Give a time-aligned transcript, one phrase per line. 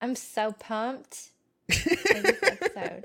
[0.00, 1.30] I'm so pumped
[1.70, 1.74] for
[2.22, 3.04] this episode.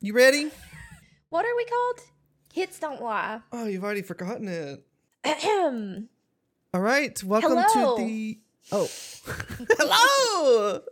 [0.00, 0.50] You ready?
[1.30, 2.00] What are we called?
[2.52, 3.40] Hits don't lie.
[3.52, 4.84] Oh, you've already forgotten it.
[5.24, 6.10] Ahem.
[6.74, 7.22] All right.
[7.24, 7.96] Welcome Hello.
[7.96, 8.38] to the.
[8.70, 8.88] Oh.
[9.78, 10.82] Hello.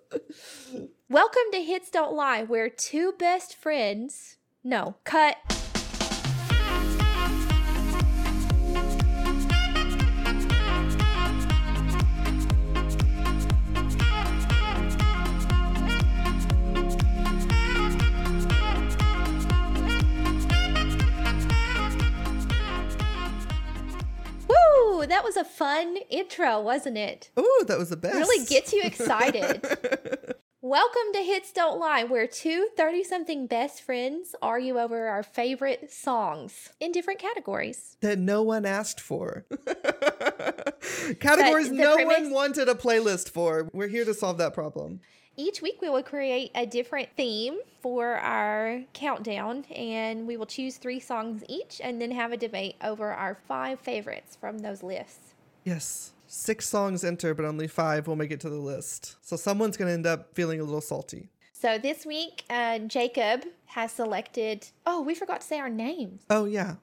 [1.11, 4.39] Welcome to Hits Don't Lie, where two best friends.
[4.65, 5.37] No, cut.
[25.13, 27.29] That was a fun intro, wasn't it?
[27.37, 28.15] Oh, that was the best.
[28.15, 29.63] Really gets you excited.
[30.65, 35.91] Welcome to Hits Don't Lie, where two 30 something best friends argue over our favorite
[35.91, 37.97] songs in different categories.
[38.01, 39.45] that no one asked for.
[41.19, 43.71] Categories no premise- one wanted a playlist for.
[43.73, 45.01] We're here to solve that problem.
[45.37, 50.77] Each week, we will create a different theme for our countdown, and we will choose
[50.77, 55.35] three songs each and then have a debate over our five favorites from those lists.
[55.65, 56.13] Yes.
[56.35, 59.17] Six songs enter, but only five will make it to the list.
[59.21, 61.29] So someone's going to end up feeling a little salty.
[61.53, 64.67] So this week, uh, Jacob has selected.
[64.87, 66.23] Oh, we forgot to say our names.
[66.31, 66.77] Oh, yeah.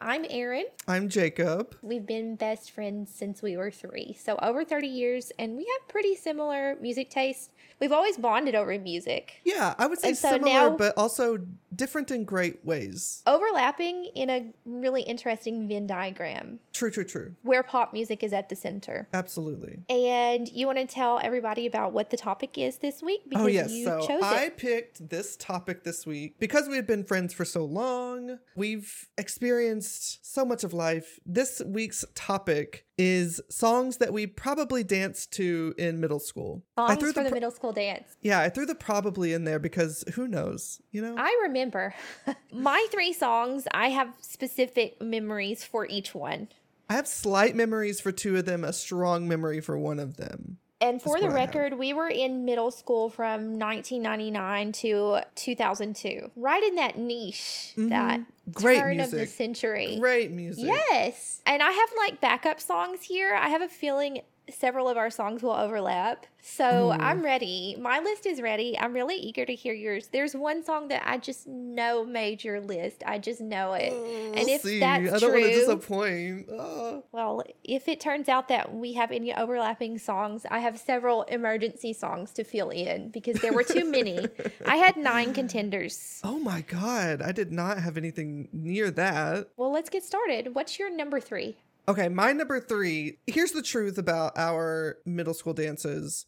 [0.00, 0.66] I'm Erin.
[0.86, 1.76] I'm Jacob.
[1.82, 5.88] We've been best friends since we were three, so over 30 years, and we have
[5.88, 7.50] pretty similar music taste.
[7.80, 11.38] We've always bonded over music, Yeah, I would say so similar, now- but also
[11.74, 13.22] different in great ways.
[13.26, 17.34] overlapping in a really interesting Venn diagram True, true, true.
[17.42, 19.08] where pop music is at the center.
[19.12, 19.80] Absolutely.
[19.88, 23.44] And you want to tell everybody about what the topic is this week oh, because
[23.44, 23.70] oh, yes.
[23.72, 24.56] you So chose I it.
[24.56, 28.38] picked this topic this week because we've been friends for so long.
[28.54, 31.18] We've experienced so much of life.
[31.24, 36.62] This week's topic is songs that we probably danced to in middle school.
[36.76, 38.16] I Songs threw for the pro- middle school dance.
[38.22, 41.14] Yeah, I threw the probably in there because who knows, you know?
[41.16, 41.94] I remember
[42.52, 46.48] my three songs, I have specific memories for each one.
[46.88, 50.58] I have slight memories for two of them, a strong memory for one of them.
[50.80, 51.54] And for That's the what I have.
[51.54, 58.20] record, we were in middle school from 1999 to 2002, right in that niche, that
[58.20, 58.26] Mhm.
[58.52, 59.96] Great turn of the century.
[59.98, 60.66] Great music.
[60.66, 61.40] Yes.
[61.46, 63.34] And I have like backup songs here.
[63.34, 64.20] I have a feeling
[64.50, 66.26] several of our songs will overlap.
[66.46, 66.90] So Ooh.
[66.90, 67.74] I'm ready.
[67.80, 68.78] My list is ready.
[68.78, 70.08] I'm really eager to hear yours.
[70.12, 73.02] There's one song that I just know made your list.
[73.06, 73.92] I just know it.
[73.94, 74.78] Oh, And if see.
[74.80, 76.48] that's I don't want to disappoint.
[76.52, 77.02] Oh.
[77.12, 81.94] Well, if it turns out that we have any overlapping songs, I have several emergency
[81.94, 84.28] songs to fill in because there were too many.
[84.66, 86.20] I had nine contenders.
[86.22, 89.48] Oh my god, I did not have anything near that.
[89.56, 90.54] Well, let's get started.
[90.54, 91.56] What's your number three?
[91.86, 93.18] Okay, my number three.
[93.26, 96.24] Here's the truth about our middle school dances.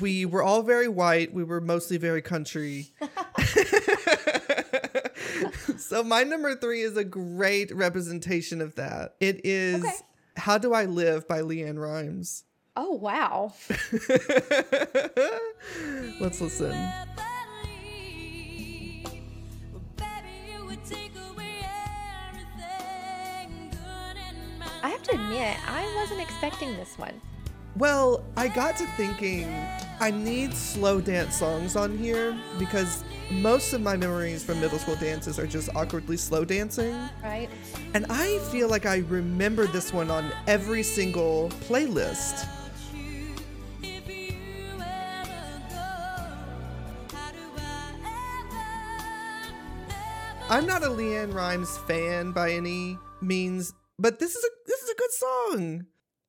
[0.00, 1.32] We were all very white.
[1.32, 2.88] We were mostly very country.
[5.76, 9.14] so my number three is a great representation of that.
[9.20, 9.92] It is Okay.
[10.36, 12.44] "How Do I Live" by LeAnn Rimes.
[12.78, 13.54] Oh, wow.
[16.20, 16.72] Let's listen.
[24.86, 27.20] I have to admit, I wasn't expecting this one.
[27.76, 29.52] Well, I got to thinking
[29.98, 34.94] I need slow dance songs on here because most of my memories from middle school
[34.94, 36.94] dances are just awkwardly slow dancing.
[37.20, 37.50] Right?
[37.94, 42.46] And I feel like I remember this one on every single playlist.
[50.48, 54.90] I'm not a LeAnn Rimes fan by any means, but this is a this is
[54.90, 55.86] a good song.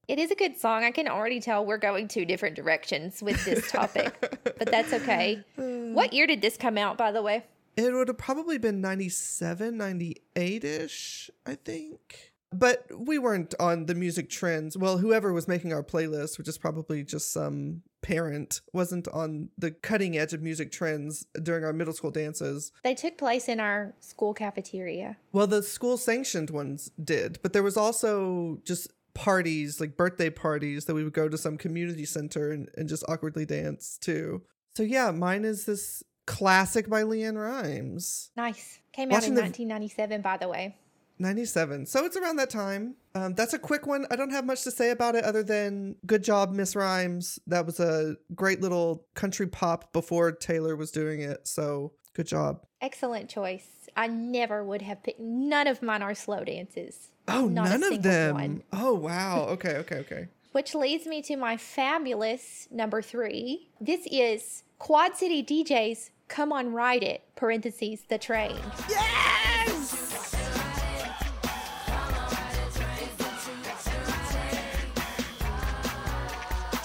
[0.08, 0.86] It is a good song.
[0.86, 5.44] I can already tell we're going two different directions with this topic, but that's okay.
[5.58, 7.44] What year did this come out, by the way?
[7.76, 12.34] It would have probably been 97, 98 ish, I think.
[12.54, 14.78] But we weren't on the music trends.
[14.78, 19.72] Well, whoever was making our playlist, which is probably just some parent, wasn't on the
[19.72, 22.72] cutting edge of music trends during our middle school dances.
[22.84, 25.18] They took place in our school cafeteria.
[25.34, 30.86] Well, the school sanctioned ones did, but there was also just parties, like birthday parties,
[30.86, 34.42] that we would go to some community center and, and just awkwardly dance to.
[34.76, 38.30] So, yeah, mine is this classic by LeAnn Rimes.
[38.38, 38.80] Nice.
[38.94, 40.78] Came out in Watching the- 1997, by the way.
[41.20, 41.86] 97.
[41.86, 42.96] So it's around that time.
[43.16, 44.06] Um, that's a quick one.
[44.12, 47.40] I don't have much to say about it other than good job, Miss Rimes.
[47.48, 51.48] That was a great little country pop before Taylor was doing it.
[51.48, 52.66] So good job.
[52.82, 53.68] Excellent choice.
[53.96, 55.20] I never would have picked.
[55.20, 57.10] None of mine are slow dances.
[57.28, 58.36] Oh, Not none of them.
[58.36, 58.64] one.
[58.72, 59.48] Oh, wow.
[59.50, 60.28] Okay, okay, okay.
[60.52, 63.70] Which leads me to my fabulous number three.
[63.82, 68.58] This is Quad City DJs Come on Ride It, parentheses, the train.
[68.90, 70.07] Yes!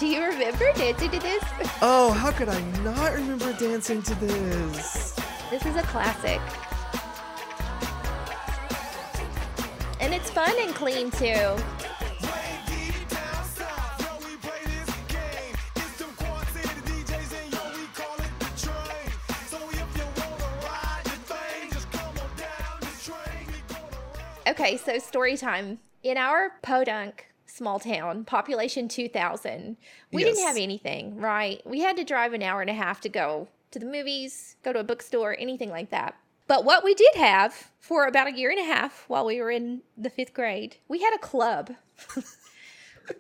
[0.03, 1.45] Do you remember dancing to this?
[1.81, 5.15] Oh, how could I not remember dancing to this?
[5.49, 6.41] This is a classic.
[10.01, 11.57] And it's fun and clean too.
[24.49, 25.79] Okay, so story time.
[26.03, 29.77] In our podunk small town, population 2,000,
[30.11, 31.61] we didn't have anything, right?
[31.67, 34.73] We had to drive an hour and a half to go to the movies, go
[34.73, 36.17] to a bookstore, anything like that.
[36.49, 39.51] But what we did have for about a year and a half while we were
[39.51, 41.73] in the fifth grade, we had a club.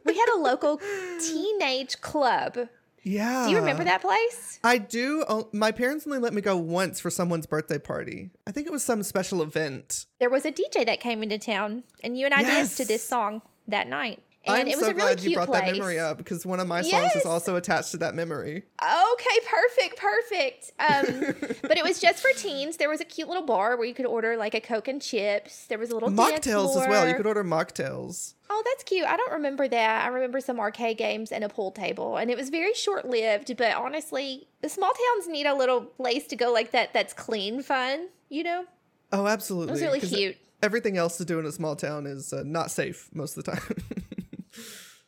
[0.04, 0.80] we had a local
[1.20, 2.68] teenage club.
[3.04, 3.44] Yeah.
[3.44, 4.60] Do you remember that place?
[4.62, 5.24] I do.
[5.28, 8.30] Oh, My parents only let me go once for someone's birthday party.
[8.46, 10.06] I think it was some special event.
[10.20, 13.06] There was a DJ that came into town, and you and I danced to this
[13.06, 14.22] song that night.
[14.44, 15.60] And I'm it was so a really glad you brought place.
[15.60, 17.14] that memory up because one of my songs Yes.
[17.16, 18.64] is also attached to that memory.
[18.82, 20.72] Okay, perfect, perfect.
[20.80, 22.76] Um, but it was just for teens.
[22.76, 25.66] There was a cute little bar where you could order like a Coke and chips.
[25.66, 27.06] There was a little dance Mocktails as well.
[27.08, 28.34] You could order mocktails.
[28.50, 29.06] Oh, that's cute.
[29.06, 30.04] I don't remember that.
[30.04, 33.56] I remember some arcade games and a pool table, and it was very short lived.
[33.56, 36.92] But honestly, the small towns need a little place to go like that.
[36.92, 38.08] That's clean, fun.
[38.28, 38.64] You know,
[39.12, 39.68] Oh, absolutely.
[39.68, 40.36] it was really cute.
[40.62, 43.52] Everything else to do in a small town is uh, not safe most of the
[43.52, 43.62] time.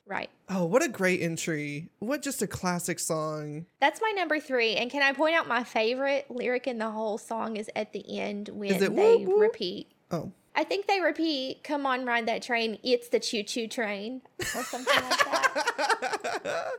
[0.06, 0.28] Right.
[0.50, 1.88] oh, what a great entry.
[1.98, 3.64] What just a classic song.
[3.80, 4.76] That's my number three.
[4.76, 8.18] And can I point out my favorite lyric in the whole song is at the
[8.18, 9.40] end when they whoop, whoop?
[9.40, 9.92] repeat.
[10.10, 10.30] Oh.
[10.54, 12.78] I think they repeat, "Come on, ride that train.
[12.82, 16.70] It's the choo choo train," or something like that.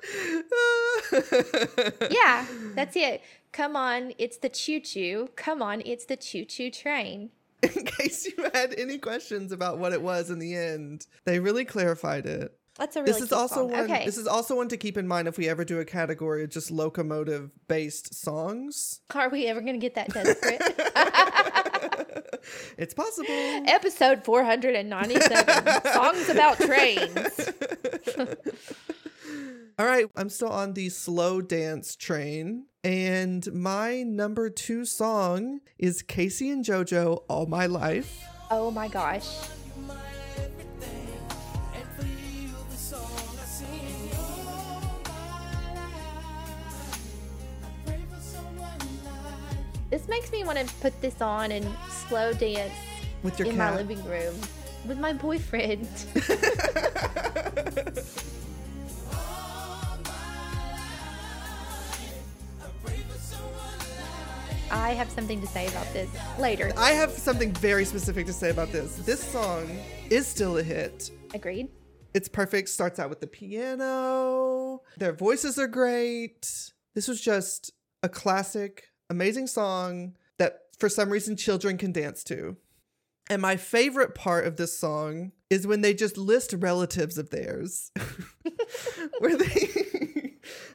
[2.12, 2.45] Yeah,
[2.75, 3.21] that's it.
[3.51, 5.30] Come on, it's the choo choo.
[5.36, 7.31] Come on, it's the choo choo train.
[7.76, 11.66] In case you had any questions about what it was in the end, they really
[11.66, 12.54] clarified it.
[12.78, 13.72] That's a really this is also song.
[13.72, 13.80] one.
[13.82, 16.44] Okay, This is also one to keep in mind if we ever do a category
[16.44, 19.00] of just locomotive based songs.
[19.14, 20.62] are we ever gonna get that desperate?
[22.78, 23.28] it's possible.
[23.30, 25.84] Episode four hundred and ninety-seven.
[25.94, 27.50] songs about trains.
[29.78, 36.04] All right, I'm still on the slow dance train, and my number two song is
[36.04, 39.28] K-Ci and JoJo "All My Life." Oh my gosh.
[49.90, 52.74] This makes me want to put this on and slow dance
[53.24, 54.36] With your in my living room
[54.86, 55.88] with my boyfriend.
[64.95, 66.09] I have something to say about this
[66.39, 66.71] later.
[66.77, 68.95] I have something very specific to say about this.
[68.95, 69.77] This song
[70.09, 71.12] is still a hit.
[71.33, 71.68] Agreed.
[72.13, 72.69] It's perfect.
[72.69, 74.83] Starts out with the piano.
[74.95, 76.71] Their voices are great.
[76.94, 82.56] This was just a classic, amazing song that for some reason children can dance to.
[83.30, 87.92] And my favorite part of this song is when they just list relatives of theirs.
[89.19, 90.05] Where they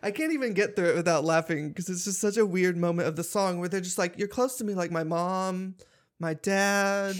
[0.02, 3.06] I can't even get through it without laughing because it's just such a weird moment
[3.08, 5.74] of the song where they're just like, You're close to me like my mom,
[6.18, 7.16] my dad,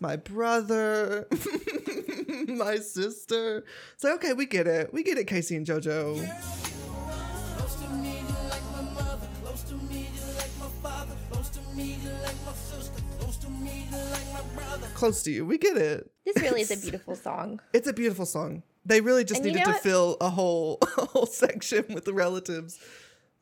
[0.00, 1.28] my brother,
[2.48, 3.64] my sister.
[3.94, 4.92] It's like, okay, we get it.
[4.92, 6.16] We get it, K-Ci and JoJo.
[7.56, 9.28] Close to you like my mother.
[9.44, 11.14] Close to me, you like my father.
[11.30, 13.02] Close to me, you like my sister.
[13.20, 14.86] Close to me, you like my brother.
[14.94, 15.44] Close to you.
[15.44, 16.10] We get it.
[16.24, 17.60] This really is a beautiful song.
[17.72, 18.62] It's a beautiful song.
[18.84, 19.82] They really just And you needed know to what?
[19.82, 22.78] fill a whole a whole section with the relatives.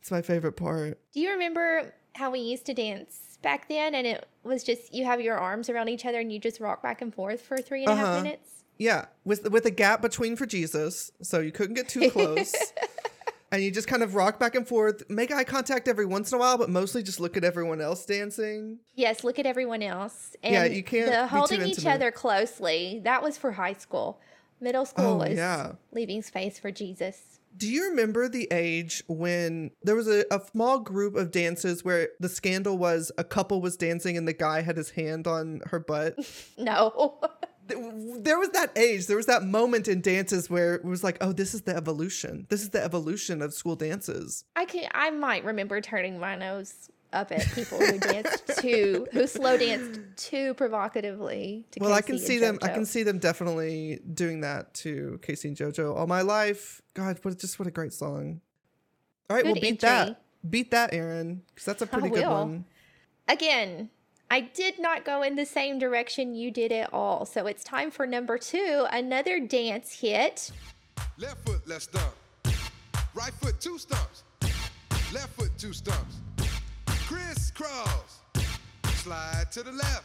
[0.00, 0.98] It's my favorite part.
[1.12, 3.94] Do you remember how we used to dance back then?
[3.94, 6.82] And it was just you have your arms around each other and you just rock
[6.82, 8.22] back and forth for three and a half Uh-huh.
[8.22, 8.64] minutes?
[8.78, 12.54] Yeah, with with a gap between for Jesus, so you couldn't get too close.
[13.52, 16.36] and you just kind of rock back and forth, make eye contact every once in
[16.36, 18.78] a while, but mostly just look at everyone else dancing.
[18.94, 20.34] Yes, look at everyone else.
[20.42, 24.20] And Yeah, you can't The holding each other closely, that was for high school.
[24.60, 25.72] Middle school Oh, was yeah.
[25.92, 27.38] leaving space for Jesus.
[27.56, 32.10] Do you remember the age when there was a, a small group of dances where
[32.20, 35.80] the scandal was a couple was dancing and the guy had his hand on her
[35.80, 36.14] butt?
[36.58, 37.18] No.
[37.66, 41.32] there was that age, there was that moment in dances where it was like, oh,
[41.32, 42.46] this is the evolution.
[42.50, 44.44] This is the evolution of school dances.
[44.56, 49.26] I can I might remember turning my nose up at people who danced too, who
[49.26, 51.66] slow danced too provocatively.
[51.72, 52.58] To Well, I can see them.
[52.62, 56.80] I can see them definitely doing that to K-Ci and JoJo all my life.
[56.94, 58.40] God, what just what a great song!
[59.28, 59.88] All right, Good well, beat entry.
[59.88, 62.64] that, beat that, Erin, because that's a pretty good one.
[63.28, 63.90] Again,
[64.30, 67.26] I did not go in the same direction you did at all.
[67.26, 70.50] So it's time for number two, another dance hit.
[71.18, 72.14] Left foot, let's stomp.
[73.14, 74.22] Right foot, two stumps.
[75.12, 76.16] Left foot, two stumps.
[77.10, 78.20] Crisscross.
[78.94, 80.04] Slide to the left.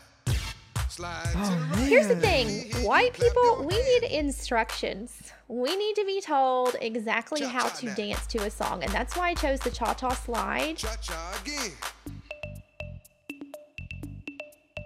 [0.89, 1.88] Slide to oh, the right.
[1.88, 5.31] Here's the thing white people, we need instructions.
[5.47, 7.93] We need to be told exactly Cha-cha how to now.
[7.93, 8.81] dance to a song.
[8.81, 10.77] And that's why I chose the cha cha slide.
[10.77, 11.74] Cha cha again.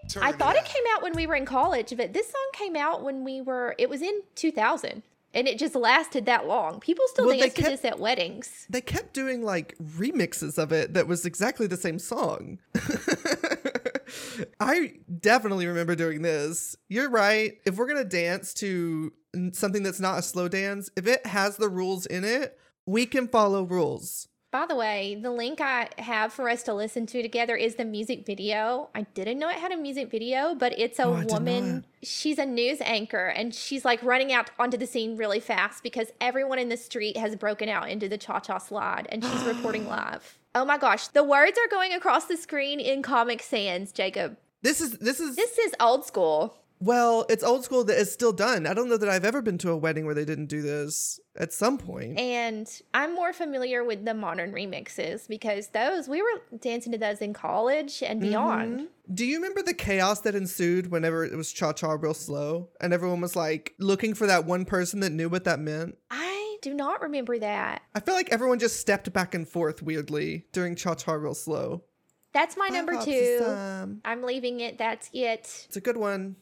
[0.09, 0.65] Turn I thought it out.
[0.65, 3.75] came out when we were in college, but this song came out when we were,
[3.77, 5.03] it was in 2000.
[5.33, 6.79] And it just lasted that long.
[6.79, 8.65] People still Well, dance to kept- this at weddings.
[8.69, 12.57] They kept doing like remixes of it that was exactly the same song.
[14.59, 16.75] I definitely remember doing this.
[16.87, 17.59] You're right.
[17.65, 19.13] If we're gonna dance to
[19.53, 23.27] something that's not a slow dance, if it has the rules in it, we can
[23.27, 24.27] follow rules.
[24.51, 27.85] By the way, the link I have for us to listen to together is the
[27.85, 28.89] music video.
[28.95, 31.85] I didn't know it had a music video, but it's a Oh, woman.
[32.01, 36.07] She's a news anchor and she's like running out onto the scene really fast because
[36.19, 39.87] everyone in the street has broken out into the cha cha slide and she's reporting
[39.87, 40.39] live.
[40.55, 44.35] Oh my gosh, the words are going across the screen in Comic Sans, Jacob.
[44.63, 46.57] This is this is This is old school.
[46.81, 48.65] Well, it's old school that is still done.
[48.65, 51.19] I don't know that I've ever been to a wedding where they didn't do this
[51.37, 52.17] at some point.
[52.17, 57.19] And I'm more familiar with the modern remixes because those, we were dancing to those
[57.19, 58.29] in college and mm-hmm.
[58.29, 58.87] beyond.
[59.13, 62.93] Do you remember the chaos that ensued whenever it was cha cha real slow and
[62.93, 65.97] everyone was like looking for that one person that knew what that meant?
[66.09, 67.81] I do not remember that.
[67.93, 71.83] I feel like everyone just stepped back and forth weirdly during cha cha real slow.
[72.31, 73.39] That's my number two.
[73.41, 74.01] time.
[74.05, 74.77] I'm leaving it.
[74.77, 75.65] That's it.
[75.67, 76.35] It's a good one.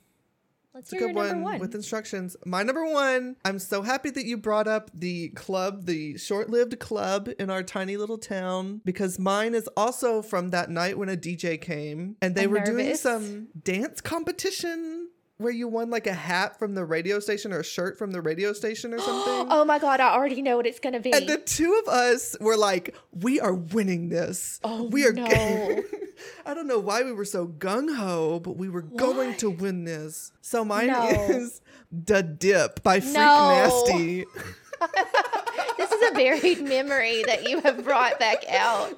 [0.78, 1.60] Let's It's a hear your good number one, one.
[1.60, 2.38] with instructions.
[2.46, 6.78] My number one, I'm so happy that you brought up the club, the short lived
[6.78, 11.18] club in our tiny little town, because mine is also from that night when a
[11.18, 16.14] DJ came and they I'm were doing some dance competition where you won like a
[16.14, 19.48] hat from the radio station or a shirt from the radio station or something.
[19.52, 20.00] oh my god!
[20.00, 21.12] I already know what it's gonna be.
[21.14, 24.60] And the two of us were like, we are winning this.
[24.64, 25.14] Oh, we are.
[25.14, 25.26] no.
[26.46, 29.84] I don't know why we were so gung ho, but we were going to win
[29.84, 30.32] this.
[30.42, 31.08] So mine No.
[31.30, 31.62] is
[32.04, 33.50] "Da Dip" by Freak No.
[33.50, 34.26] Nasty.
[35.78, 38.94] this is a buried memory that you have brought back out.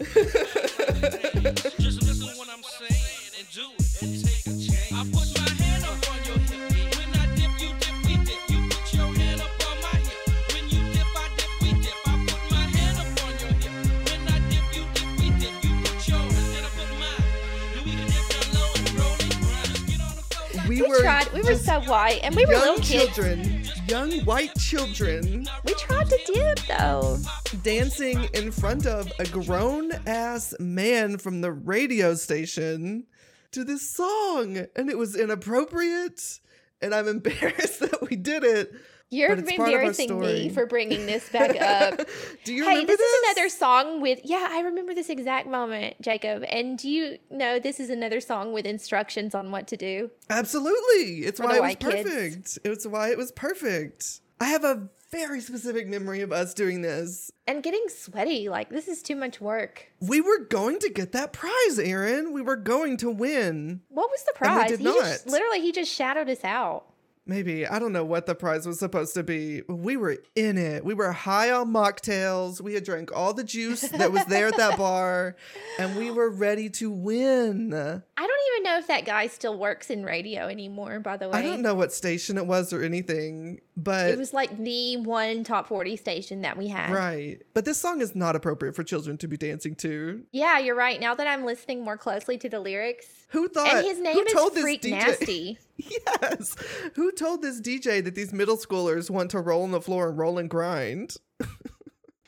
[20.90, 21.32] Were tried.
[21.34, 23.16] We were so white, and we were young little kids.
[23.16, 27.18] children, young white children, We tried to dip though.
[27.64, 33.06] dancing in front of a grown ass man from the radio station
[33.52, 36.40] to this song, and it was inappropriate.
[36.82, 38.72] And I'm embarrassed that we did it.
[39.12, 42.08] You're But it's part of our embarrassing me for bringing this back up.
[42.44, 43.14] Do you hey, remember this, Hey, this?
[43.24, 46.44] is another song with yeah, I remember this exact moment, Jacob.
[46.48, 50.12] And do you know this is another song with instructions on what to do?
[50.30, 51.26] Absolutely.
[51.26, 52.04] It's why it was perfect.
[52.08, 52.58] kids.
[52.58, 52.68] perfect.
[52.68, 54.22] It's why it was perfect.
[54.40, 57.32] I have a very specific memory of us doing this.
[57.48, 59.88] And getting sweaty, like this is too much work.
[60.00, 62.32] We were going to get that prize, Erin.
[62.32, 63.82] We were going to win.
[63.90, 64.70] What was the prize?
[64.70, 66.86] did he just literally he just shadowed us out.
[67.30, 67.68] Maybe.
[67.68, 69.62] I don't know what the prize was supposed to be.
[69.70, 70.84] We were in it.
[70.84, 72.60] We were high on mocktails.
[72.60, 75.36] We had drank all the juice that was there at that bar,
[75.78, 77.72] and we were ready to win.
[77.72, 81.38] I don't even know if that guy still works in radio anymore, by the way.
[81.38, 85.44] I don't know what station it was or anything, but It was like the one
[85.44, 86.90] top 40 station that we had.
[86.92, 87.40] right.
[87.54, 90.24] But this song is not appropriate for children to be dancing to.
[90.32, 91.00] Yeah, you're right.
[91.00, 93.06] Now that I'm listening more closely to the lyrics.
[93.30, 93.76] Who thought?
[93.76, 95.60] and his name who is told this Freak DJ Nasty.
[95.78, 96.56] Yes.
[96.96, 100.18] Who told this DJ that these middle schoolers want to roll on the floor and
[100.18, 101.16] roll and grind?
[101.38, 101.48] but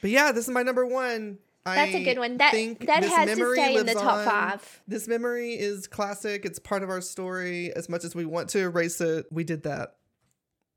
[0.10, 1.38] yeah, this is my number one.
[1.66, 2.38] That's a I good one.
[2.38, 4.26] That- think that this has to stay in the top on.
[4.26, 4.82] five.
[4.88, 6.46] This memory is classic.
[6.46, 7.74] It's part of our story.
[7.76, 9.96] As much as we want to erase it, we did that.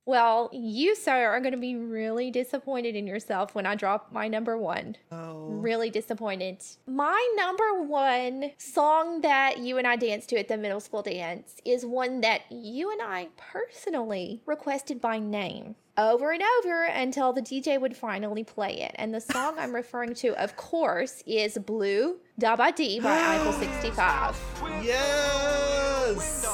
[0.06, 4.28] Well, you, sir, are going to be really disappointed in yourself when I drop my
[4.28, 4.96] number one.
[5.10, 5.46] Oh.
[5.48, 6.58] Really disappointed.
[6.86, 11.56] My number one song that you and I danced to at the middle school dance
[11.64, 15.76] is one that you and I personally requested by name.
[15.96, 18.92] over and over until the DJ would finally play it.
[18.96, 24.38] And the song I'm referring to, of course, is Blue Daba Dee by Eiffel 65.
[24.82, 26.53] Yes.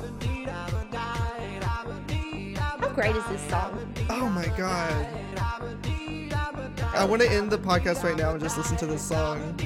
[0.00, 0.88] Been deed, I've
[2.80, 3.94] How great is this song?
[4.10, 5.06] Oh my god.
[6.94, 9.58] I want to end the podcast right now and just listen to this song.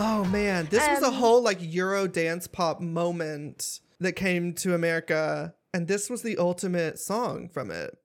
[0.00, 4.74] Oh man, this was a Um, whole like Euro dance pop moment that came to
[4.74, 7.98] America, and this was the ultimate song from it.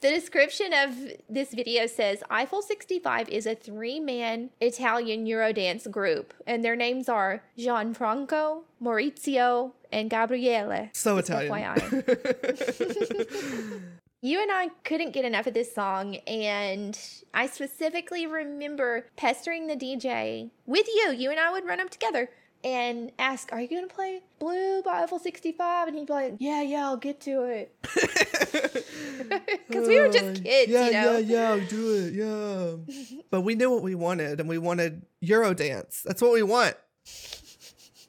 [0.00, 0.94] The description of
[1.28, 7.08] this video says Eiffel 65 is a three man Italian Eurodance group, and their names
[7.08, 10.90] are Gianfranco, Maurizio, and Gabriele.
[10.92, 11.74] So Just Italian.
[11.74, 13.82] FYI.
[14.24, 16.98] You and I couldn't get enough of this song, and
[17.34, 21.12] I specifically remember pestering the DJ with you.
[21.12, 22.30] You and I would run up together
[22.64, 25.88] and ask, Are you going to play Blue by Eiffel 65?
[25.88, 27.74] And he'd be like, Yeah, yeah, I'll get to it.
[29.68, 31.18] Because we were just kids, yeah, you know?
[31.18, 33.16] yeah, yeah, do it, yeah.
[33.30, 36.02] but we knew what we wanted, and we wanted Eurodance.
[36.02, 36.76] That's what we want.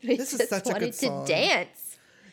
[0.03, 1.25] We This is such a good wanted song.
[1.25, 1.84] to dance.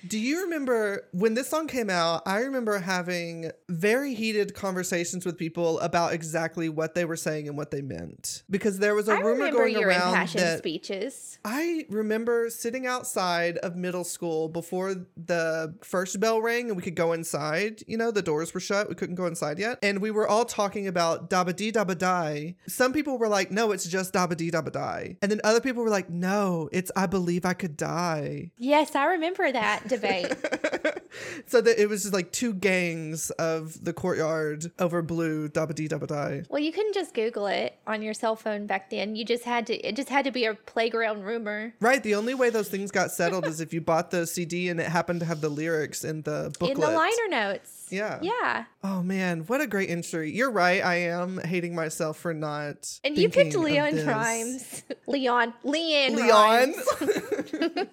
[0.06, 2.22] Do you remember when this song came out?
[2.26, 7.56] I remember having very heated conversations with people about exactly what they were saying and
[7.56, 8.42] what they meant.
[8.50, 11.38] Because there was a I rumor going your around impassioned that speeches.
[11.44, 16.96] I remember sitting outside of middle school before the first bell rang and we could
[16.96, 17.82] go inside.
[17.86, 18.88] You know, the doors were shut.
[18.88, 19.78] We couldn't go inside yet.
[19.82, 22.56] And we were all talking about Dabba Die.
[22.66, 25.16] Some people were like, no, it's just Dabba Die.
[25.22, 28.50] And then other people were like, no, it's I Believe I Could Die.
[28.56, 30.26] Yes, I remember that debate.
[31.46, 35.88] so that it was just like two gangs of the courtyard over blue Dabba Dee
[35.88, 36.42] Dabba Die.
[36.48, 39.16] well, you couldn't just Google it on your cell phone back then.
[39.16, 42.02] You just had to, it just had to be a playground rumor Right.
[42.02, 44.88] The only way those things got settled is if you bought the CD and it
[44.88, 46.72] happened to have the lyrics in the booklet.
[46.72, 47.81] in the liner notes.
[47.92, 48.18] Yeah.
[48.22, 48.64] Yeah.
[48.82, 50.32] Oh man, what a great entry.
[50.32, 50.82] You're right.
[50.84, 52.98] I am hating myself for not.
[53.04, 54.04] And you picked Leon.
[54.06, 54.82] Rimes.
[55.06, 55.54] Leon.
[55.62, 56.16] Leon.
[56.16, 56.74] Leon.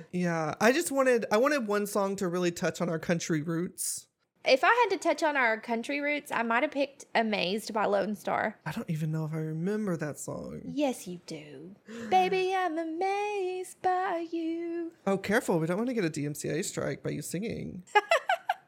[0.12, 4.06] Yeah, I just wanted I wanted one song to really touch on our country roots.
[4.42, 7.84] If I had to touch on our country roots, I might have picked Amazed by
[7.84, 8.56] Lone Star.
[8.64, 10.62] I don't even know if I remember that song.
[10.64, 11.72] Yes, you do.
[12.08, 14.92] Baby, I'm amazed by you.
[15.06, 15.58] Oh, careful.
[15.58, 17.82] We don't want to get a DMCA strike by you singing.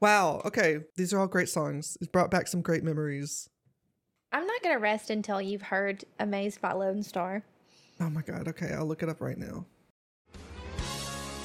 [0.03, 0.43] wow.
[0.45, 0.81] Okay.
[0.97, 1.97] These are all great songs.
[2.03, 3.49] It brought back some great memories.
[4.33, 7.43] I'm not going to rest until you've heard Amazed by Lone Star.
[8.01, 8.49] Oh my God.
[8.49, 8.73] Okay.
[8.73, 9.65] I'll look it up right now.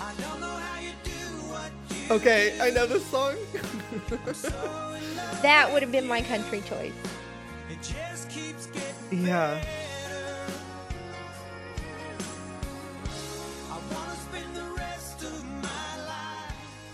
[0.01, 1.11] I don't know how you do
[1.51, 2.57] what you Okay.
[2.59, 3.35] I know this song.
[5.41, 6.91] That would have been my country choice.
[7.69, 9.63] It just keeps getting yeah.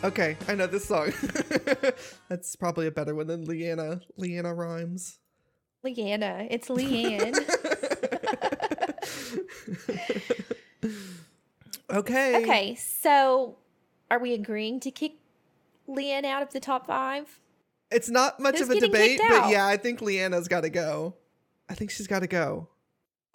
[0.04, 0.38] Okay.
[0.48, 1.14] I know this song.
[2.30, 4.02] That's probably a better one than Leanna.
[4.18, 5.20] Leanna Rimes.
[5.84, 6.48] Leanna.
[6.50, 7.34] It's LeAnn.
[11.94, 12.44] Okay.
[12.44, 13.56] okay, so
[14.10, 15.14] are we agreeing to kick
[15.88, 17.40] LeAnn out of the top five?
[17.92, 21.14] It's not much Who's of a debate, but yeah, I think Leanna's got to go.
[21.70, 22.68] I think she's got to go.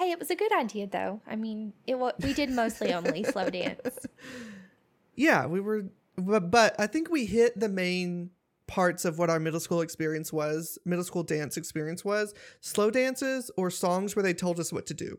[0.01, 1.21] Hey, it was a good idea though.
[1.27, 4.07] I mean, it we did mostly only slow dance.
[5.15, 5.85] Yeah, we were,
[6.19, 8.31] but, but I think we hit the main
[8.67, 13.51] parts of what our middle school experience was, middle school dance experience was slow dances
[13.57, 15.19] or songs where they told us what to do.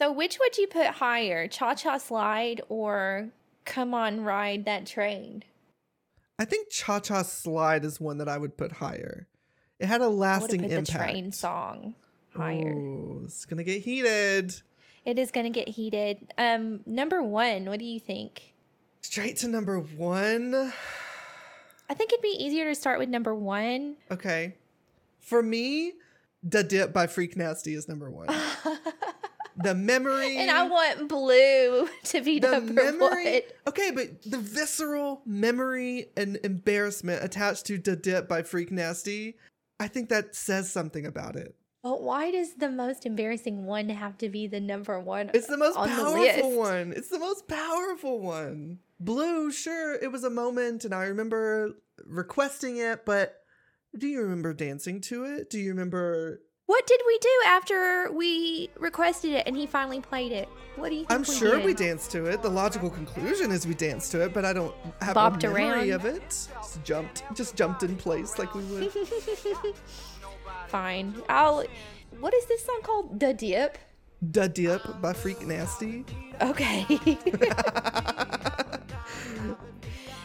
[0.00, 3.28] So, which would you put higher, Cha Cha Slide or
[3.64, 5.44] Come On Ride That Train?
[6.38, 9.26] I think Cha Cha Slide is one that I would put higher.
[9.78, 10.86] It had a lasting put impact.
[10.86, 11.94] the train song
[12.34, 12.72] higher.
[12.72, 14.54] Ooh, it's gonna get heated.
[15.04, 16.32] It is going to get heated.
[16.36, 18.54] Um, number one, what do you think?
[19.02, 20.72] Straight to number one.
[21.88, 23.96] I think it'd be easier to start with number one.
[24.10, 24.54] Okay.
[25.20, 25.94] For me,
[26.48, 28.28] Da Dip by Freak Nasty is number one.
[29.56, 30.36] the memory.
[30.36, 33.32] And I want blue to be the number memory.
[33.32, 33.42] one.
[33.68, 39.36] Okay, but the visceral memory and embarrassment attached to Da Dip by Freak Nasty,
[39.78, 41.54] I think that says something about it.
[41.82, 45.30] But why does the most embarrassing one have to be the number one?
[45.32, 46.58] It's the most on the powerful list?
[46.58, 46.92] one.
[46.94, 48.80] It's the most powerful one.
[49.00, 51.72] Blue, sure, it was a moment, and I remember
[52.04, 53.34] requesting it, but
[53.96, 55.48] do you remember dancing to it?
[55.50, 60.32] Do you remember What did we do after we requested it and he finally played
[60.32, 60.48] it?
[60.76, 61.64] What do you think I'm we sure did?
[61.64, 62.42] we danced to it.
[62.42, 65.90] The logical conclusion is we danced to it, but I don't have Bopped a memory
[65.90, 66.00] around.
[66.00, 66.22] of it.
[66.28, 68.92] Just jumped, just jumped in place like we would.
[70.68, 71.20] Fine.
[71.28, 71.64] I'll.
[72.20, 73.18] What is this song called?
[73.18, 73.76] The Dip.
[74.22, 76.04] The Dip by Freak Nasty.
[76.40, 76.86] Okay.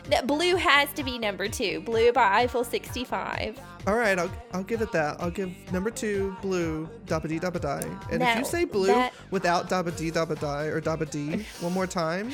[0.10, 1.82] That Blue has to be number two.
[1.82, 3.60] Blue by Eiffel 65.
[3.88, 5.18] All right, I'll I'll give it that.
[5.20, 7.84] I'll give number two blue dabba dee dabba die.
[8.12, 11.74] And if you say blue that- without dabba dee dabba die or dabba dee one
[11.74, 12.34] more time,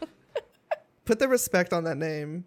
[1.04, 2.44] put the respect on that name.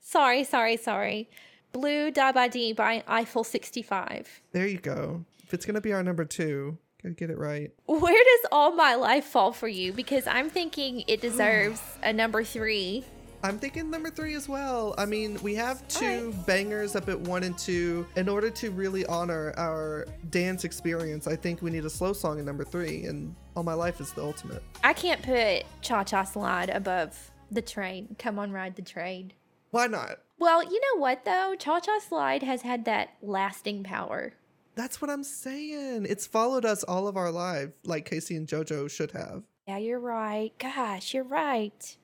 [0.00, 1.28] Sorry, sorry, sorry.
[1.72, 4.40] Blue Da Ba Dee by Eiffel 65.
[4.52, 5.24] There you go.
[5.44, 7.70] If it's gonna be our number two, gotta get it right.
[7.86, 9.92] Where does All My Life fall for you?
[9.92, 13.04] Because I'm thinking it deserves a number three.
[13.42, 14.94] I'm thinking number three as well.
[14.98, 18.06] I mean, we have two bangers up at one and two.
[18.16, 22.38] In order to really honor our dance experience, I think we need a slow song
[22.38, 24.62] in number three, and All My Life is the ultimate.
[24.84, 28.14] I can't put Cha Cha Slide above the train.
[28.18, 29.32] Come on, ride the train.
[29.70, 30.18] Why not?
[30.38, 31.54] Well, you know what though?
[31.58, 34.34] Cha Cha Slide has had that lasting power.
[34.74, 36.06] That's what I'm saying.
[36.08, 39.42] It's followed us all of our life, like K-Ci and JoJo should have.
[39.66, 40.52] Yeah, you're right.
[40.58, 41.96] Gosh, you're right.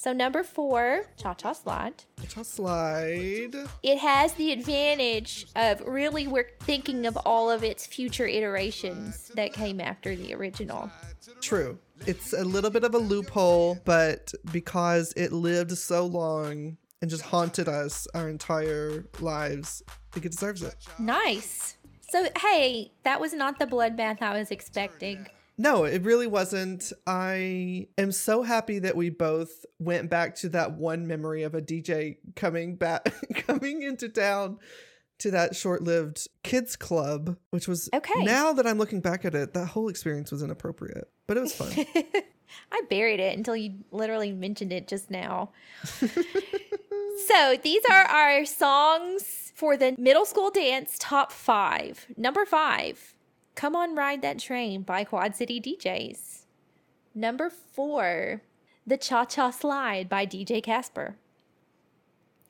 [0.00, 1.92] So number four, Cha Cha Slide.
[2.26, 3.54] Just slide.
[3.82, 9.52] It has the advantage of really we're thinking of all of its future iterations that
[9.52, 10.90] came after the original.
[11.42, 11.78] True.
[12.06, 17.24] It's a little bit of a loophole, but because it lived so long and just
[17.24, 20.76] haunted us our entire lives, I think it deserves it.
[20.98, 21.76] Nice.
[22.08, 25.26] So hey, that was not the bloodbath I was expecting.
[25.60, 26.90] No, it really wasn't.
[27.06, 31.60] I am so happy that we both went back to that one memory of a
[31.60, 33.12] DJ coming back
[33.46, 34.58] coming into town
[35.18, 38.24] to that short-lived kids club, which was Okay.
[38.24, 41.54] Now that I'm looking back at it, that whole experience was inappropriate, but it was
[41.54, 41.70] fun.
[42.72, 45.50] I buried it until you literally mentioned it just now.
[45.84, 52.06] so these are our songs for the middle school dance top five.
[52.16, 53.14] Number five,
[53.60, 56.46] Come On Ride That Train by Quad City DJs.
[57.14, 58.40] Number four,
[58.86, 61.16] The Cha Cha Slide by DJ Casper.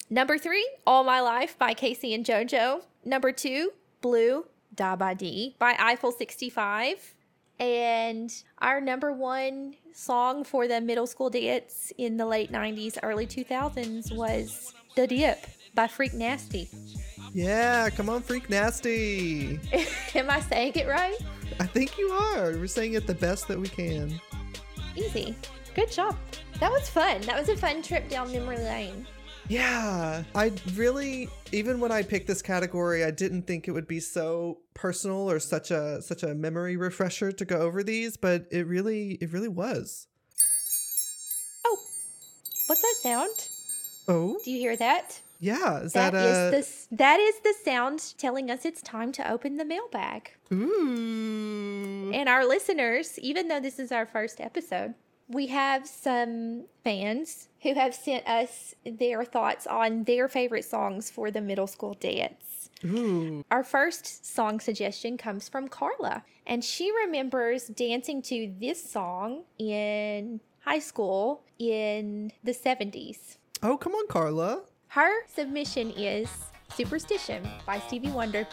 [0.08, 2.82] Number three, All My Life by K-Ci and JoJo.
[3.04, 7.16] Number two, Blue Da Ba Dee by Eiffel 65.
[7.58, 13.26] And our number one song for the middle school dance in the late 90s, early
[13.26, 15.44] 2000s was The Dip
[15.74, 16.70] by Freak Nasty.
[17.32, 19.60] Yeah, come on, Freak Nasty.
[20.14, 21.16] Am I saying it right?
[21.58, 22.52] I think you are.
[22.52, 24.20] We're saying it the best that we can.
[24.96, 25.36] Easy.
[25.74, 26.16] Good job.
[26.58, 27.20] That was fun.
[27.22, 29.06] That was a fun trip down memory lane.
[29.48, 33.98] Yeah, I really even when I picked this category, I didn't think it would be
[33.98, 38.66] so personal or such a such a memory refresher to go over these, but it
[38.66, 40.06] really it really was.
[41.66, 41.78] Oh,
[42.66, 43.48] what's that sound?
[44.06, 45.20] Oh, Do you hear that?
[45.40, 46.50] Yeah, is That that, is a
[46.90, 50.30] the that is the sound telling us it's time to open the mailbag.
[50.52, 52.10] ooh?
[52.12, 54.94] And our listeners, even though this is our first episode,
[55.28, 61.30] we have some fans who have sent us their thoughts on their favorite songs for
[61.30, 62.70] the middle school dance.
[62.84, 63.44] Ooh.
[63.50, 70.40] Our first song suggestion comes from Carla, and she remembers dancing to this song in
[70.64, 73.36] high school in the 70s.
[73.62, 74.62] Oh, come on, Carla.
[74.90, 76.28] Her submission is
[76.74, 78.44] Superstition by Stevie Wonder.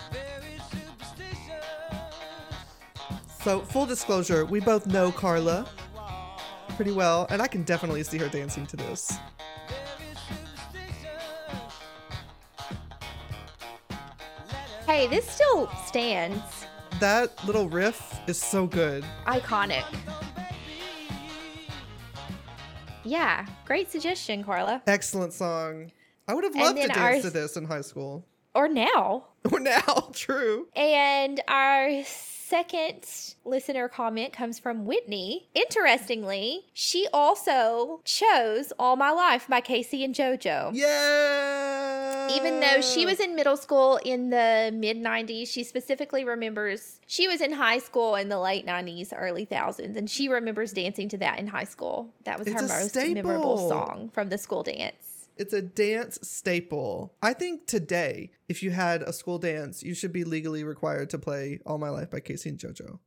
[3.41, 5.67] So, full disclosure, we both know Carla
[6.76, 9.17] pretty well, and I can definitely see her dancing to this.
[14.86, 16.67] Hey, this still stands.
[17.00, 19.04] That little riff is so good.
[19.26, 19.86] Iconic.
[23.04, 24.84] Yeah, great suggestion, Carla.
[24.86, 25.91] Excellent song.
[26.28, 28.26] I would have loved to dance our- to this in high school.
[28.54, 29.26] Or now.
[29.52, 30.68] Or now, true.
[30.76, 33.06] And our second
[33.46, 35.48] listener comment comes from Whitney.
[35.54, 40.72] Interestingly, she also chose All My Life by K-Ci and JoJo.
[40.74, 42.28] Yeah.
[42.36, 47.28] Even though she was in middle school in the mid 90s, she specifically remembers she
[47.30, 51.18] was in high school in the late 90s, early thousands, and she remembers dancing to
[51.20, 52.13] that in high school.
[52.26, 55.07] That was It's her most memorable song from the school dance.
[55.39, 57.13] It's a dance staple.
[57.21, 61.17] I think today, if you had a school dance, you should be legally required to
[61.19, 63.00] play All My Life by K-Ci and JoJo.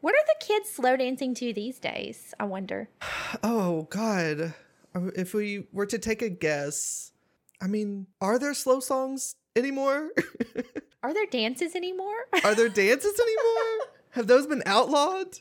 [0.00, 2.34] What are the kids slow dancing to these days?
[2.38, 2.88] I wonder.
[3.42, 4.54] Oh, God.
[4.94, 7.12] Uh, if we were to take a guess,
[7.60, 10.10] I mean, are there slow songs anymore?
[11.02, 12.16] Are there dances anymore?
[12.42, 13.86] Are there dances anymore?
[14.10, 15.38] Have those been outlawed?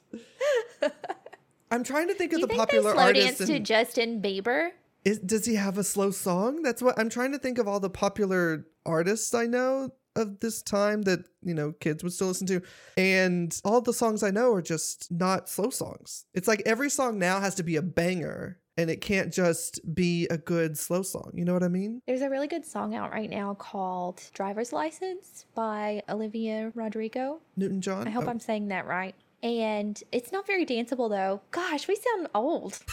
[1.71, 3.37] I'm trying to think of you the think popular they slow artists.
[3.39, 4.69] dance to Justin Bieber?
[5.07, 6.61] Is, does he have a slow song?
[6.63, 10.61] That's what I'm trying to think of all the popular artists I know of this
[10.63, 12.61] time that, you know, kids would still listen to.
[12.97, 16.25] And all the songs I know are just not slow songs.
[16.33, 20.27] It's like every song now has to be a banger and it can't just be
[20.29, 21.31] a good slow song.
[21.35, 22.01] You know what I mean?
[22.07, 27.39] There's a really good song out right now called Driver's License by Olivia Rodrigo.
[27.55, 28.07] Newton John?
[28.07, 28.29] I hope Oh.
[28.29, 29.15] I'm saying that right.
[29.43, 31.41] And it's not very danceable though.
[31.51, 32.79] Gosh, we sound old.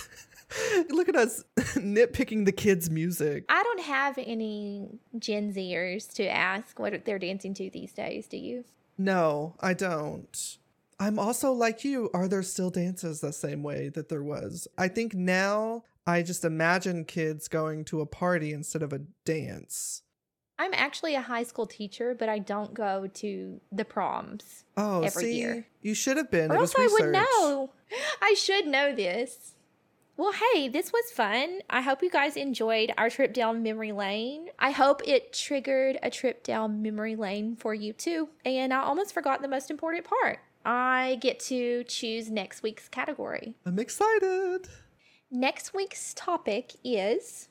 [0.90, 3.44] Look at us nitpicking the kids' music.
[3.48, 8.37] I don't have any Gen Zers to ask what they're dancing to these days, do
[8.37, 8.64] you?
[8.96, 10.59] No, I don't.
[11.00, 12.11] I'm also like you.
[12.14, 14.68] Are there still dances the same way that there was?
[14.78, 20.02] I think now I just imagine kids going to a party instead of a dance.
[20.57, 24.62] I'm actually a high school teacher, but I don't go to the proms.
[24.76, 25.66] Oh, Every see, year.
[25.83, 26.52] you should have been.
[26.52, 27.70] or it else was I would know.
[28.22, 29.54] I should know this.
[30.16, 31.59] Well, hey, this was fun.
[31.68, 34.48] I hope you guys enjoyed our trip down memory lane.
[34.61, 38.29] I hope it triggered a trip down memory lane for you too.
[38.44, 40.38] And I almost forgot the most important part.
[40.64, 43.57] I get to choose next week's category.
[43.66, 44.68] I'm excited.
[45.33, 47.48] Next week's topic is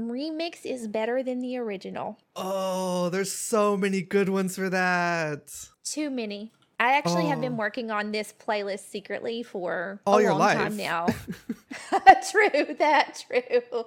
[0.00, 2.18] Remix is better than the original.
[2.34, 5.68] Oh, there's so many good ones for that.
[5.84, 6.52] Too many.
[6.78, 7.42] I actually have Oh.
[7.42, 10.58] been working on this playlist secretly for All a your long life.
[10.58, 11.06] time now.
[12.30, 13.84] true, that true.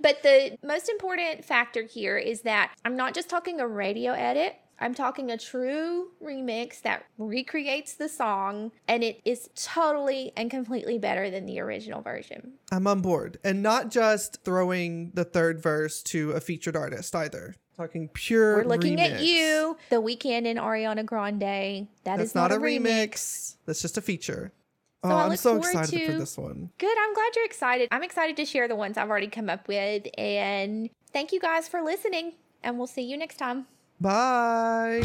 [0.00, 4.56] But the most important factor here is that I'm not just talking a radio edit.
[4.80, 10.98] I'm talking a true remix that recreates the song and it is totally and completely
[10.98, 12.54] better than the original version.
[12.72, 13.38] I'm on board.
[13.44, 17.54] And not just throwing the third verse to a featured artist either.
[17.76, 21.88] Talking pure We're looking at you, The Weeknd in Ariana Grande.
[22.04, 23.56] That That's is not, a remix.
[23.64, 24.52] That's just a feature.
[25.04, 26.70] So oh, I'm so excited for this one.
[26.78, 26.96] Good.
[26.96, 27.88] I'm glad you're excited.
[27.90, 30.06] I'm excited to share the ones I've already come up with.
[30.16, 32.34] And thank you guys for listening.
[32.62, 33.66] And we'll see you next time.
[34.00, 35.02] Bye.